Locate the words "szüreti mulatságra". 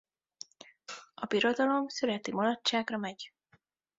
1.87-2.97